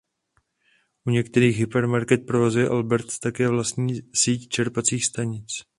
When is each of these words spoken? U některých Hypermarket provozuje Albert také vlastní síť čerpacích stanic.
U 1.05 1.09
některých 1.09 1.57
Hypermarket 1.57 2.25
provozuje 2.27 2.69
Albert 2.69 3.05
také 3.21 3.47
vlastní 3.47 3.99
síť 4.15 4.49
čerpacích 4.49 5.05
stanic. 5.05 5.65